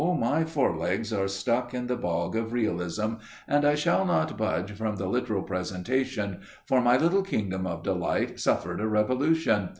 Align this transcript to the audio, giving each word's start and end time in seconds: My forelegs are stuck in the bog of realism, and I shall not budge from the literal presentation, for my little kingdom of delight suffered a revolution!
My 0.17 0.45
forelegs 0.45 1.13
are 1.13 1.27
stuck 1.27 1.75
in 1.75 1.85
the 1.85 1.95
bog 1.95 2.35
of 2.35 2.53
realism, 2.53 3.21
and 3.47 3.63
I 3.63 3.75
shall 3.75 4.03
not 4.03 4.35
budge 4.35 4.71
from 4.71 4.95
the 4.95 5.05
literal 5.05 5.43
presentation, 5.43 6.39
for 6.65 6.81
my 6.81 6.97
little 6.97 7.21
kingdom 7.21 7.67
of 7.67 7.83
delight 7.83 8.39
suffered 8.39 8.81
a 8.81 8.87
revolution! 8.87 9.69